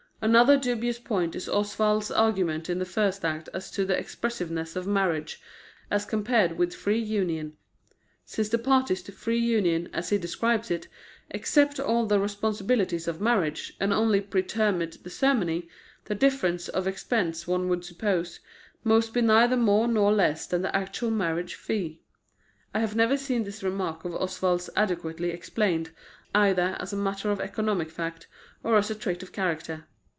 [0.23, 4.85] Another dubious point is Oswald's argument in the first act as to the expensiveness of
[4.85, 5.41] marriage
[5.89, 7.53] as compared with free union.
[8.23, 10.87] Since the parties to free union, as he describes it,
[11.31, 15.67] accept all the responsibilities of marriage, and only pretermit the ceremony,
[16.05, 18.41] the difference of expense, one would suppose,
[18.83, 21.99] must be neither more nor less than the actual marriage fee.
[22.75, 25.89] I have never seen this remark of Oswald's adequately explained,
[26.35, 28.27] either as a matter of economic fact,
[28.63, 29.87] or as a trait of character.